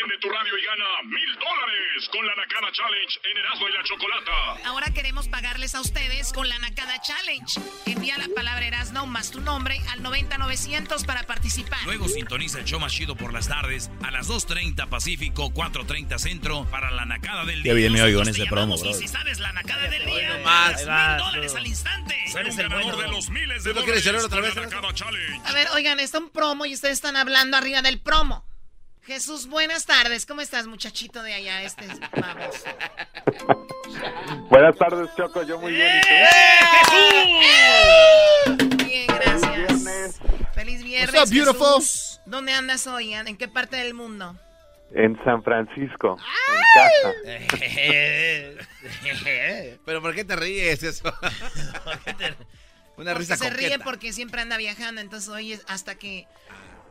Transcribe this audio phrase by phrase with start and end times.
[0.00, 3.82] Prende tu radio y gana mil dólares con la Nakada Challenge en Erasmo y la
[3.84, 4.68] Chocolata.
[4.70, 7.60] Ahora queremos pagarles a ustedes con la Nakada Challenge.
[7.84, 11.80] Envía la palabra Erasmo más tu nombre al 90900 para participar.
[11.84, 16.64] Luego sintoniza el show más chido por las tardes a las 2.30 Pacífico, 4.30 Centro
[16.70, 17.72] para la Nakada del día.
[17.72, 18.90] Qué bien me oigo en ese promo, bro.
[18.90, 20.76] Y si sabes la Nakada del día, más.
[20.78, 22.16] mil dólares al instante.
[22.38, 24.72] Eres el ganador de los miles de ¿No quieres llorar dólares otra vez?
[24.72, 25.40] la Nakada Challenge.
[25.46, 28.49] A ver, oigan, está un promo y ustedes están hablando arriba del promo.
[29.02, 30.26] Jesús, buenas tardes.
[30.26, 31.62] ¿Cómo estás, muchachito de allá?
[31.62, 32.56] Este es- vamos.
[34.50, 35.42] Buenas tardes, Choco.
[35.42, 35.90] Yo muy bien.
[35.96, 36.08] ¿y tú?
[38.84, 39.56] Bien, gracias.
[39.56, 40.20] Viernes
[40.54, 41.14] Feliz viernes.
[41.14, 41.80] What's up, beautiful?
[41.80, 42.20] Jesús.
[42.26, 43.14] ¿Dónde andas hoy?
[43.14, 44.36] ¿En qué parte del mundo?
[44.92, 47.12] en San Francisco, en casa.
[49.86, 51.04] Pero ¿por qué te ríes eso?
[52.96, 56.26] Una Porque risa se ríe porque siempre anda viajando, entonces hoy es hasta que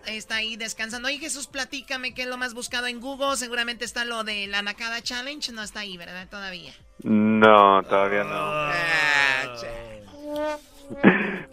[0.06, 1.08] está ahí descansando.
[1.08, 3.36] Oye, Jesús, platícame qué es lo más buscado en Google.
[3.36, 5.52] Seguramente está lo de la Nakada Challenge.
[5.52, 6.28] No está ahí, ¿verdad?
[6.30, 6.72] Todavía.
[7.04, 8.30] No, todavía no.
[8.34, 9.56] Ah.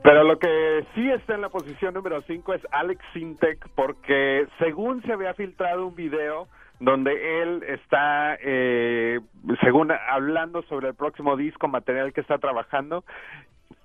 [0.03, 5.03] Pero lo que sí está en la posición número 5 es Alex Sintek, porque según
[5.03, 9.21] se había filtrado un video donde él está, eh,
[9.63, 13.05] según hablando sobre el próximo disco, material que está trabajando,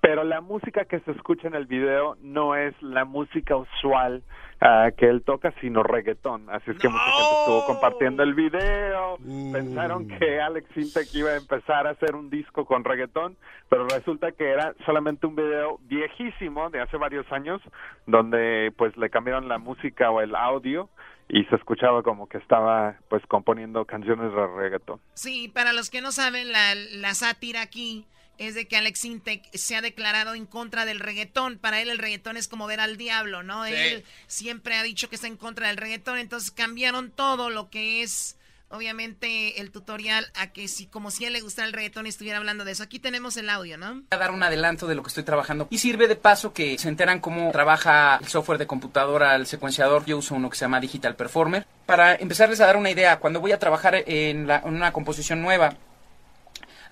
[0.02, 4.24] pero la música que se escucha en el video no es la música usual
[4.60, 6.50] ah, que él toca, sino reggaetón.
[6.50, 9.16] Así es que mucha gente estuvo compartiendo el video,
[9.52, 13.36] pensaron que Alex Sintek iba a empezar a hacer un disco con reggaetón,
[13.68, 17.60] pero resulta que era solamente un video viejísimo de hace varios años,
[18.06, 20.88] donde pues le cambiaron la música o el audio
[21.28, 25.00] y se escuchaba como que estaba pues componiendo canciones de reggaetón.
[25.14, 28.04] Sí, para los que no saben, la, la sátira aquí
[28.38, 31.58] es de que Alex Intec se ha declarado en contra del reggaetón.
[31.58, 33.64] Para él el reggaetón es como ver al diablo, ¿no?
[33.66, 33.72] Sí.
[33.74, 38.02] Él siempre ha dicho que está en contra del reggaetón, entonces cambiaron todo lo que
[38.02, 38.36] es,
[38.68, 42.38] obviamente, el tutorial a que si, como si a él le gustara el reggaetón estuviera
[42.38, 42.82] hablando de eso.
[42.82, 43.94] Aquí tenemos el audio, ¿no?
[43.94, 46.78] Voy a dar un adelanto de lo que estoy trabajando y sirve de paso que
[46.78, 50.04] se enteran cómo trabaja el software de computadora, el secuenciador.
[50.06, 51.66] Yo uso uno que se llama Digital Performer.
[51.86, 55.42] Para empezarles a dar una idea, cuando voy a trabajar en, la- en una composición
[55.42, 55.76] nueva,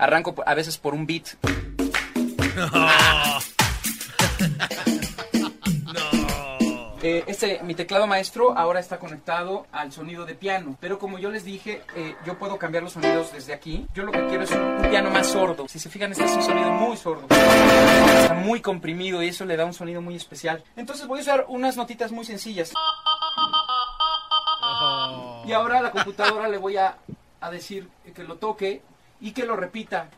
[0.00, 1.28] arranco a veces por un beat.
[7.03, 11.31] Eh, este, mi teclado maestro ahora está conectado al sonido de piano, pero como yo
[11.31, 13.87] les dije, eh, yo puedo cambiar los sonidos desde aquí.
[13.94, 15.66] Yo lo que quiero es un, un piano más sordo.
[15.66, 17.27] Si se fijan, este es un sonido muy sordo.
[17.31, 20.62] Está muy comprimido y eso le da un sonido muy especial.
[20.77, 22.75] Entonces voy a usar unas notitas muy sencillas.
[25.47, 26.99] Y ahora a la computadora le voy a,
[27.41, 28.83] a decir que lo toque
[29.21, 30.09] y que lo repita.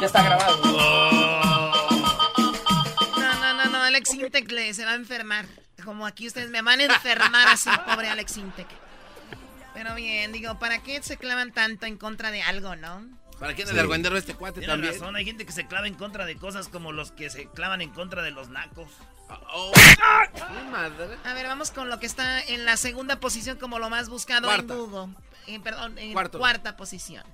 [0.00, 0.56] Ya está grabado.
[3.16, 5.46] No, no, no, no, Alex Intec le, se va a enfermar.
[5.84, 8.68] Como aquí ustedes me van a enfermar así, pobre Alex Intec.
[9.74, 13.06] Pero bien, digo, ¿para qué se clavan tanto en conra de algo, no?
[13.38, 14.92] ¿Para qué anda de argüendero este cuate Tienes también?
[14.92, 17.80] razón, hay gente que se clava en contra de cosas como los que se clavan
[17.80, 18.88] en contra de los nacos.
[19.54, 19.72] Oh.
[20.70, 21.16] Madre.
[21.24, 24.46] A ver, vamos con lo que está en la segunda posición como lo más buscado
[24.46, 24.74] Cuarta.
[24.74, 25.14] en Google.
[25.46, 26.38] Eh, perdón, en Cuarto.
[26.38, 27.24] cuarta posición.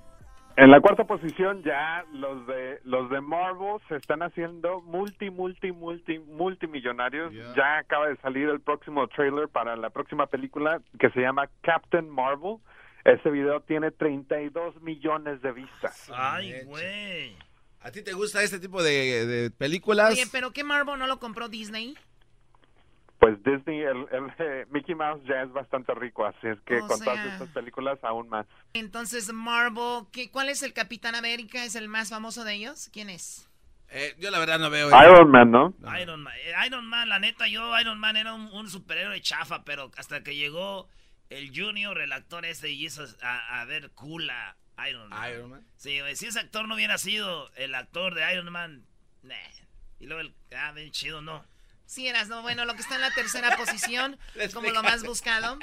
[0.59, 5.71] En la cuarta posición ya los de los de Marvel se están haciendo multi multi
[5.71, 7.31] multi multimillonarios.
[7.31, 7.53] Yeah.
[7.55, 12.09] Ya acaba de salir el próximo trailer para la próxima película que se llama Captain
[12.09, 12.57] Marvel.
[13.05, 16.11] Ese video tiene 32 millones de vistas.
[16.13, 17.37] Ay, güey.
[17.79, 20.11] ¿A ti te gusta este tipo de, de películas?
[20.11, 21.95] Oye, pero ¿qué Marvel no lo compró Disney?
[23.19, 26.87] Pues Disney, el, el, eh, Mickey Mouse ya es bastante rico, así es que O
[26.87, 28.45] con sea- todas estas películas aún más.
[28.73, 31.63] Entonces, Marvel, ¿qué, ¿cuál es el Capitán América?
[31.65, 32.89] ¿Es el más famoso de ellos?
[32.93, 33.45] ¿Quién es?
[33.89, 34.87] Eh, yo la verdad no veo.
[34.87, 35.73] Iron Man, ¿no?
[35.99, 36.33] Iron Man.
[36.45, 40.23] Eh, Iron Man, la neta, yo, Iron Man era un, un superhéroe chafa, pero hasta
[40.23, 40.87] que llegó
[41.29, 44.55] el Junior, el actor ese, y hizo a, a ver cool a
[44.87, 45.31] Iron Man.
[45.33, 45.67] Iron Man.
[45.75, 48.85] Sí, güey, si ese actor no hubiera sido el actor de Iron Man,
[49.23, 49.35] nah.
[49.99, 51.43] Y luego el, ah, bien chido, no.
[51.89, 54.15] Sí, eras, no, bueno, lo que está en la tercera posición,
[54.53, 55.57] como lo más buscado.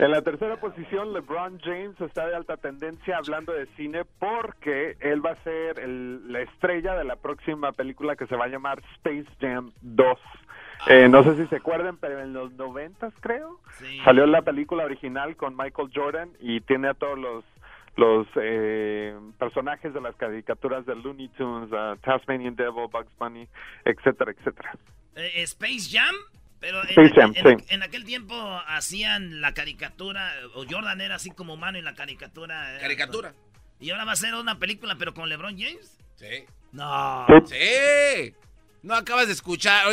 [0.00, 5.24] En la tercera posición, LeBron James está de alta tendencia hablando de cine porque él
[5.24, 8.82] va a ser el- la estrella de la próxima película que se va a llamar
[8.96, 10.18] Space Jam 2.
[10.88, 14.00] Eh, no sé si se acuerdan, pero en los noventas creo Sí.
[14.04, 17.44] salió la película original con Michael Jordan y tiene a todos los
[17.96, 23.46] los eh, personajes de las caricaturas de Looney Tunes, uh, Tasmanian Devil, Bugs Bunny,
[23.84, 24.72] etcétera, etcétera.
[25.16, 26.14] Eh, Space Jam,
[26.60, 27.64] pero en, Space Jam, en- sí.
[27.68, 28.34] en aquel tiempo
[28.66, 32.70] hacían la caricatura, o Jordan era así como humano y la caricatura.
[32.72, 33.34] era- Caricatura.
[33.80, 35.96] Y ahora va a ser una película, pero con LeBron James.
[36.16, 36.44] Sí.
[36.72, 37.26] No.
[37.46, 38.34] Sí.
[38.82, 39.86] No acabas de escuchar.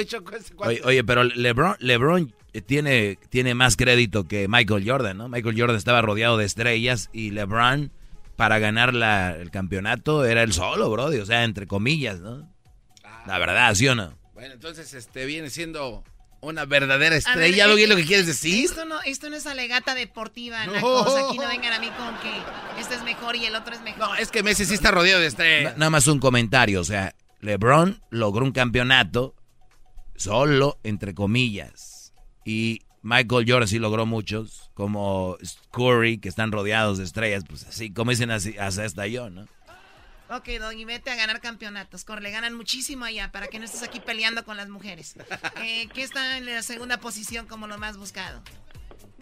[0.83, 5.29] Oye, pero LeBron, LeBron eh, tiene, tiene más crédito que Michael Jordan, ¿no?
[5.29, 7.91] Michael Jordan estaba rodeado de estrellas y LeBron,
[8.35, 11.17] para ganar la, el campeonato, era el solo, Brody.
[11.19, 12.47] O sea, entre comillas, ¿no?
[13.25, 14.16] La verdad, ¿sí o no?
[14.37, 16.03] Bueno, entonces este viene siendo
[16.41, 18.65] una verdadera estrella, ¿lo que quieres decir?
[18.65, 20.73] Esto no, esto no es alegata deportiva, no.
[20.75, 23.99] Aquí no vengan a mí con que este es mejor y el otro es mejor.
[23.99, 25.75] No, es que Messi sí está rodeado de estrellas.
[25.79, 29.33] Nada más un comentario, o sea, LeBron logró un campeonato
[30.15, 32.13] solo, entre comillas.
[32.45, 35.37] Y Michael Jordan sí logró muchos, como
[35.71, 39.47] Curry, que están rodeados de estrellas, pues así, como dicen así, hasta yo, ¿no?
[40.29, 42.03] Ok, Doggy, vete a ganar campeonatos.
[42.03, 45.15] Corre, le ganan muchísimo allá para que no estés aquí peleando con las mujeres.
[45.63, 48.41] Eh, ¿Qué está en la segunda posición como lo más buscado?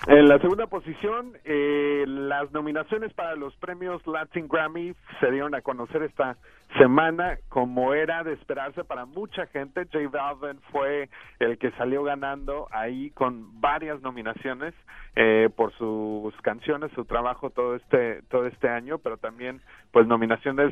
[0.07, 5.61] En la segunda posición, eh, las nominaciones para los premios Latin Grammy se dieron a
[5.61, 6.37] conocer esta
[6.77, 9.87] semana, como era de esperarse para mucha gente.
[9.91, 11.09] J Balvin fue
[11.39, 14.75] el que salió ganando ahí con varias nominaciones
[15.15, 19.59] eh, por sus canciones, su trabajo todo este todo este año, pero también
[19.91, 20.71] pues nominaciones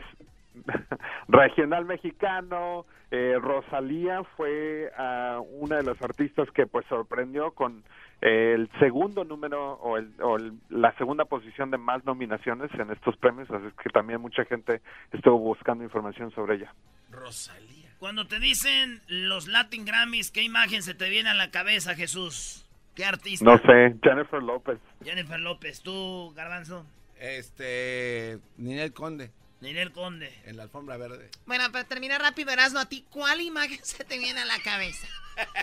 [1.28, 2.86] regional mexicano.
[3.12, 7.84] Eh, Rosalía fue uh, una de las artistas que pues sorprendió con
[8.22, 10.38] el segundo número o, el, o
[10.70, 15.38] la segunda posición de más nominaciones en estos premios, así que también mucha gente estuvo
[15.40, 16.74] buscando información sobre ella.
[17.12, 17.90] Rosalía.
[18.00, 22.66] Cuando te dicen los Latin Grammys, ¿qué imagen se te viene a la cabeza, Jesús?
[22.96, 23.44] ¿Qué artista?
[23.44, 24.80] No sé, Jennifer López.
[25.04, 26.86] Jennifer López, ¿tú, Garbanzo?
[27.20, 29.32] Este, Ninel Conde.
[29.64, 30.30] Ninel Conde.
[30.46, 31.32] En la alfombra verde.
[31.46, 35.08] Bueno, para terminar rápido, Erasmo, ¿a ti cuál imagen se te viene a la cabeza?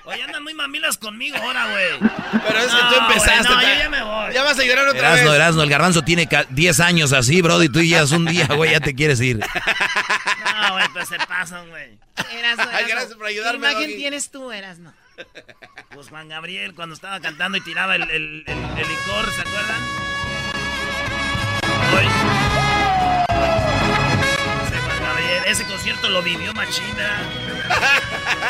[0.04, 2.10] Oye, andan muy mamilas conmigo ahora, güey.
[2.48, 3.48] Pero es que tú empezaste.
[3.48, 4.34] no, yo ya me voy.
[4.34, 5.34] Ya vas a llorar otra Erasno, vez.
[5.36, 8.72] Erasno, el garbanzo tiene 10 años así, bro, y tú ya es un día, güey,
[8.72, 9.38] ya te quieres ir.
[9.38, 11.98] No, güey, pues se pasan, güey.
[12.32, 14.92] Erasno, Ay, gracias por ayudarme, ¿Qué imagen tienes tú, Erasno?
[15.92, 19.80] Pues Juan Gabriel, cuando estaba cantando y tiraba el, el, el, el licor, ¿se acuerdan?
[25.46, 27.22] Ese concierto lo vivió Machina.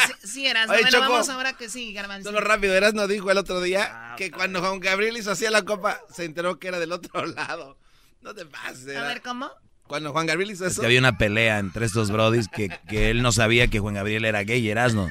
[0.07, 0.73] Sí, sí Erasno.
[0.75, 1.13] Oye, bueno, Choco.
[1.13, 2.29] vamos ahora que sí, Garbanzo.
[2.31, 5.51] Solo rápido, Erasno dijo el otro día Ah, que cuando Juan Gabriel hizo así a
[5.51, 7.79] la copa, se enteró que era del otro lado.
[8.21, 8.97] No te pases.
[8.97, 9.51] A ver, ¿cómo?
[9.85, 10.81] Cuando Juan Gabriel hizo Es eso.
[10.83, 14.25] que había una pelea entre estos brodis que, que él no sabía que Juan Gabriel
[14.25, 15.09] era gay, Erasno.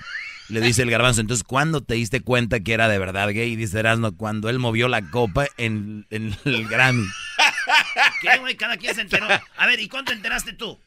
[0.47, 3.51] Le dice el garbanzo, entonces, ¿cuándo te diste cuenta que era de verdad gay?
[3.51, 7.05] Y dice Erasno, cuando él movió la copa en, en el Grammy.
[8.21, 8.55] ¿Qué, güey?
[8.57, 9.27] Cada quien se enteró.
[9.57, 10.79] A ver, ¿y cuándo te enteraste tú?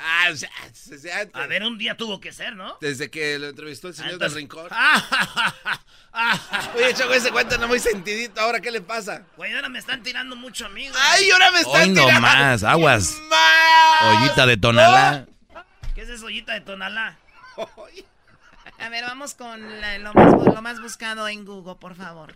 [0.00, 0.48] Ah, o sea,
[0.86, 1.34] desde antes.
[1.34, 2.78] A ver, un día tuvo que ser, ¿no?
[2.80, 4.68] Desde que lo entrevistó el señor Entonces- del rincón.
[4.70, 5.82] Ah,
[6.76, 8.40] Oye, Choco, ese cuento no muy sentidito.
[8.40, 9.24] ¿Ahora qué le pasa?
[9.36, 11.00] Güey, ahora me están tirando mucho a mí, güey.
[11.10, 12.20] ¡Ay, ahora me están Hoy no tirando!
[12.22, 13.14] más, aguas.
[13.28, 14.16] ¡Más!
[14.22, 15.26] Ollita de Tonalá.
[15.94, 17.18] ¿Qué es eso, ollita de Tonalá?
[18.78, 22.32] A ver, vamos con la- lo, más, bu- lo más buscado en Google, por favor.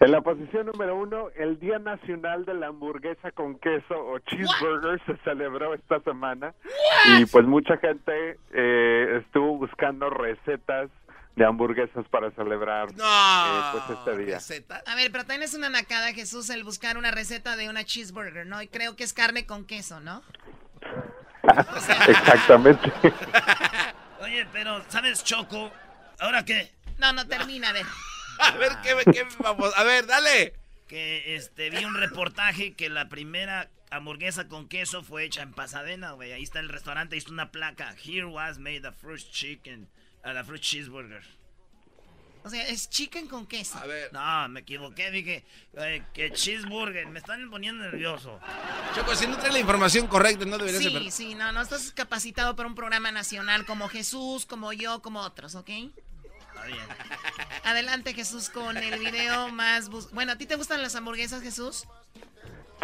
[0.00, 5.00] En la posición número uno, el Día Nacional de la Hamburguesa con Queso o Cheeseburger
[5.06, 6.54] se celebró esta semana
[7.18, 10.90] y pues mucha gente eh, estuvo buscando recetas
[11.36, 13.04] de hamburguesas para celebrar No.
[13.04, 14.34] eh, pues este día.
[14.36, 14.82] ¿Receta?
[14.86, 18.46] A ver, pero también es una nacada, Jesús, el buscar una receta de una cheeseburger,
[18.46, 18.62] ¿no?
[18.62, 20.22] Y creo que es carne con queso, ¿no?
[22.08, 22.92] Exactamente.
[24.20, 25.70] Oye, pero, ¿sabes, Choco?
[26.20, 26.72] ¿Ahora qué?
[26.98, 27.84] No, no termina, a ver.
[28.52, 29.72] A ver, ¿qué, qué vamos?
[29.76, 30.54] A ver, dale.
[30.88, 36.12] Que este vi un reportaje que la primera hamburguesa con queso fue hecha en Pasadena,
[36.12, 36.32] güey.
[36.32, 37.94] Ahí está el restaurante, ahí está una placa.
[38.04, 39.88] Here was made the first chicken,
[40.24, 41.22] uh, the first cheeseburger.
[42.46, 43.78] O sea, es chicken con queso.
[43.78, 45.44] A ver, No, me equivoqué, dije
[45.78, 47.06] eh, que cheeseburger.
[47.06, 48.38] Me están poniendo nervioso.
[48.94, 51.10] Choco, si no trae la información correcta, no debería Sí, ser.
[51.10, 55.54] sí, no, no estás capacitado para un programa nacional como Jesús, como yo, como otros,
[55.54, 55.70] ¿ok?
[56.66, 56.78] Bien.
[57.64, 59.88] Adelante, Jesús, con el video más...
[59.88, 61.84] bus- Bueno, ¿a ti te gustan las hamburguesas, Jesús?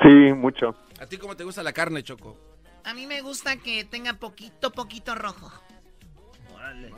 [0.02, 0.76] Sí, mucho.
[1.00, 2.38] ¿A ti cómo te gusta la carne, Choco?
[2.84, 5.52] A mí me gusta que tenga poquito, poquito rojo.
[6.54, 6.92] Órale.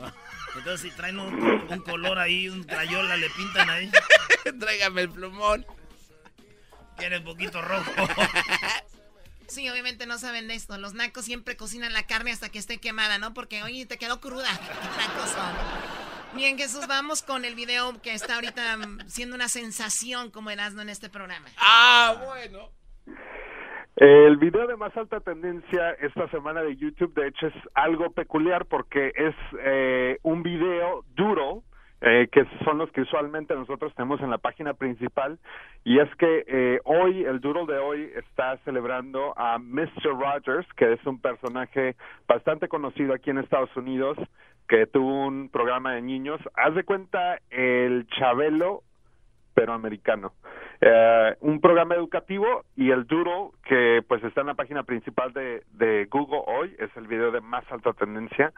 [0.55, 1.33] Entonces, si traen un,
[1.69, 3.91] un color ahí, un crayola, le pintan ahí.
[4.59, 5.65] Tráigame el plumón.
[7.17, 7.91] Un poquito rojo.
[9.45, 10.77] Sí, obviamente no saben de esto.
[10.79, 13.35] Los nacos siempre cocinan la carne hasta que esté quemada, ¿no?
[13.35, 14.47] Porque, oye, te quedó cruda.
[14.57, 15.53] ¿Qué nacos son?
[16.35, 20.81] Bien, Jesús, vamos con el video que está ahorita mm, siendo una sensación como Erasmo
[20.81, 21.45] en este programa.
[21.57, 22.69] Ah, bueno.
[23.95, 28.65] El video de más alta tendencia esta semana de YouTube, de hecho, es algo peculiar
[28.65, 31.63] porque es eh, un video duro
[32.05, 35.39] eh, que son los que usualmente nosotros tenemos en la página principal.
[35.85, 40.11] Y es que eh, hoy, el Doodle de hoy está celebrando a Mr.
[40.19, 41.95] Rogers, que es un personaje
[42.27, 44.17] bastante conocido aquí en Estados Unidos,
[44.67, 46.39] que tuvo un programa de niños.
[46.55, 48.83] Haz de cuenta el Chabelo,
[49.53, 50.33] pero americano.
[50.81, 55.63] Eh, un programa educativo y el Doodle, que pues está en la página principal de,
[55.71, 58.51] de Google hoy, es el video de más alta tendencia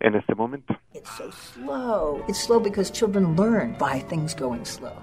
[0.00, 0.74] en este momento.
[0.92, 2.22] It's so slow.
[2.28, 4.96] It's slow because children learn by things going slow.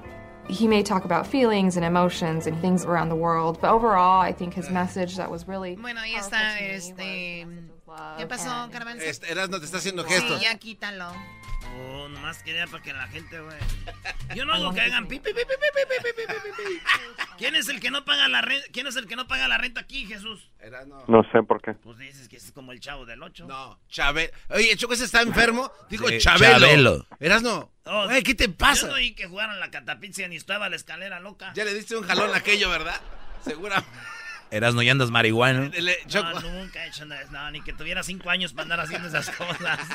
[0.47, 4.33] He may talk about feelings and emotions and things around the world, but overall, I
[4.33, 5.75] think his message that was really.
[5.75, 7.47] Bueno, ahí está, este.
[8.17, 8.97] ¿Qué pasó, Carmen?
[9.01, 10.39] Este, Erasmo te está haciendo gestos.
[10.39, 11.13] Sí, ya quítalo.
[11.79, 13.57] Oh, nomás quería para que la gente, güey.
[14.35, 16.81] Yo no hago que hagan pipi, pipi, pipi, pipi,
[17.37, 18.67] ¿Quién es el que no paga la renta?
[18.71, 20.49] ¿Quién es el que no paga la renta aquí, Jesús?
[20.59, 21.23] Era, no.
[21.31, 21.73] sé por qué.
[21.73, 23.45] Pues dices que es como el chavo del 8.
[23.47, 24.31] No, Chabelo.
[24.49, 25.71] Oye, Choco, ese está enfermo.
[25.89, 26.59] Digo, Chabelo.
[26.59, 27.07] Chabelo.
[27.19, 27.71] Erasno.
[27.85, 28.81] Oh, ¿qué te pasa?
[28.81, 31.51] Yo no oí que jugaron la catapizia ni estaba la escalera loca.
[31.55, 32.99] Ya le diste un jalón a aquello, ¿verdad?
[33.43, 33.89] Seguramente.
[34.51, 35.71] Erasmo, ya andas marihuana.
[36.13, 37.23] No, nunca he hecho nada.
[37.31, 39.79] No, ni que tuviera cinco años para andar haciendo esas cosas.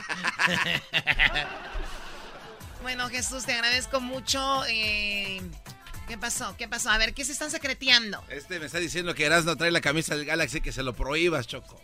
[2.82, 4.62] Bueno, Jesús, te agradezco mucho.
[4.68, 5.40] Eh,
[6.06, 6.54] ¿Qué pasó?
[6.56, 6.90] ¿Qué pasó?
[6.90, 8.22] A ver, ¿qué se están secreteando?
[8.28, 11.48] Este me está diciendo que Erasmo trae la camisa del Galaxy que se lo prohíbas,
[11.48, 11.80] Choco.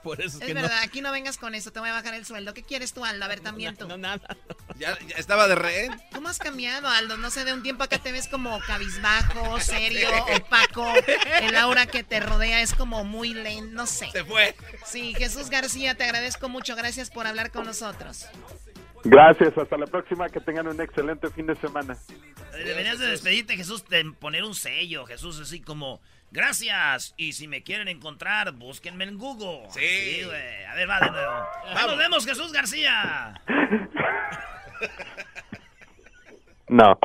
[0.04, 2.14] Por eso es, Es que verdad, aquí no vengas con eso, te voy a bajar
[2.14, 2.54] el sueldo.
[2.54, 3.24] ¿Qué quieres tú, Aldo?
[3.24, 3.86] A ver, también tú.
[3.86, 3.96] no.
[3.96, 4.36] No, nada.
[4.78, 6.00] Ya, ya estaba de rehén.
[6.14, 7.18] ¿Cómo has cambiado, Aldo?
[7.18, 10.90] No sé, de un tiempo acá te ves como cabizbajo, serio, opaco.
[11.42, 14.10] El aura que te rodea es como muy lento, no sé.
[14.10, 14.56] Se fue.
[14.86, 16.76] Sí, Jesús García, te agradezco mucho.
[16.76, 18.26] Gracias por hablar con nosotros.
[19.04, 21.96] Gracias, hasta la próxima, que tengan un excelente fin de semana.
[22.52, 27.62] Deberías de despedirte, Jesús, de poner un sello, Jesús, así como, gracias, y si me
[27.62, 29.70] quieren encontrar, búsquenme en Google.
[29.70, 30.22] Sí.
[30.24, 30.64] güey.
[30.64, 31.46] A ver, va de nuevo.
[31.74, 33.34] Nos vemos, Jesús García.
[36.70, 36.96] No,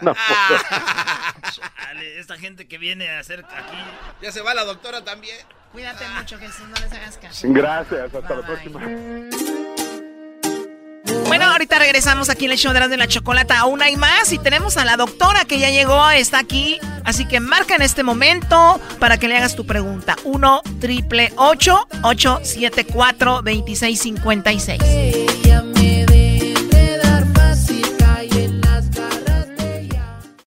[0.00, 0.14] no.
[1.52, 3.76] Chale, esta gente que viene a hacer aquí...
[4.22, 5.36] Ya se va la doctora también.
[5.72, 7.46] Cuídate mucho, Jesús, no les hagas caso.
[7.50, 8.80] Gracias, hasta la Bye, próxima.
[11.26, 13.58] Bueno, ahorita regresamos aquí en el show de las de la chocolata.
[13.58, 16.78] Aún hay más y tenemos a la doctora que ya llegó, está aquí.
[17.04, 20.16] Así que marca en este momento para que le hagas tu pregunta.
[20.24, 25.29] 1 triple 874 2656.